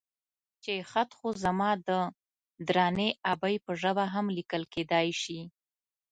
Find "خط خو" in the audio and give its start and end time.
0.89-1.27